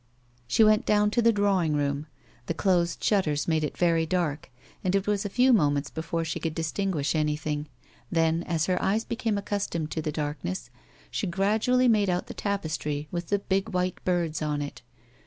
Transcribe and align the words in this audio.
She 0.47 0.63
went 0.63 0.83
down 0.87 1.11
to 1.11 1.21
the 1.21 1.31
drawing 1.31 1.75
room. 1.75 2.07
The 2.47 2.55
closed 2.55 3.03
shutters 3.03 3.47
made 3.47 3.63
it 3.63 3.77
very 3.77 4.07
dark, 4.07 4.49
and 4.83 4.95
it 4.95 5.05
was 5.05 5.25
a 5.25 5.29
few 5.29 5.53
moments 5.53 5.91
before 5.91 6.25
she 6.25 6.39
could 6.39 6.55
distinguish 6.55 7.13
anything, 7.13 7.67
then, 8.11 8.41
as 8.47 8.65
her 8.65 8.81
eyes 8.81 9.05
became 9.05 9.35
accus 9.37 9.69
tomed 9.69 9.91
to 9.91 10.01
the 10.01 10.11
darkness, 10.11 10.71
she 11.11 11.27
gradually 11.27 11.87
made 11.87 12.09
out 12.09 12.25
the 12.25 12.33
tapestry 12.33 13.09
with 13.11 13.27
the 13.27 13.37
big, 13.37 13.69
white 13.75 14.03
birds 14.03 14.41
on 14.41 14.59
it. 14.63 14.81